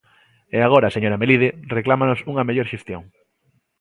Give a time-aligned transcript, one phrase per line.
[0.55, 3.01] E agora, señora Melide, reclámanos unha mellor xestión.